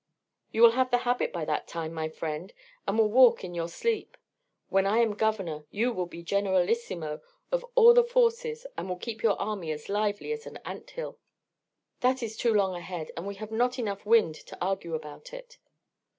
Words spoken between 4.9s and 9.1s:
am governor you will be generalissimo of all the forces and will